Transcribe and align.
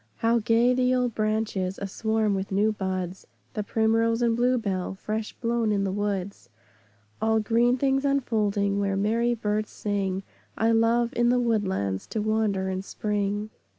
How 0.15 0.39
gay, 0.39 0.73
the 0.73 0.95
old 0.95 1.13
branches 1.13 1.77
A 1.79 1.85
swarm 1.85 2.33
with 2.33 2.51
new 2.51 2.71
buds, 2.71 3.27
The 3.53 3.61
primrose 3.61 4.23
and 4.23 4.35
bluebell 4.35 4.95
Fresh 4.95 5.33
blown 5.33 5.71
in 5.71 5.83
the 5.83 5.91
woods, 5.91 6.49
All 7.21 7.39
green 7.39 7.77
things 7.77 8.03
unfolding, 8.03 8.79
Where 8.79 8.97
merry 8.97 9.35
birds 9.35 9.69
sing! 9.69 10.23
I 10.57 10.71
love 10.71 11.13
in 11.15 11.29
the 11.29 11.39
Woodlands 11.39 12.07
To 12.07 12.19
wander 12.19 12.67
in 12.67 12.81
Spring. 12.81 13.51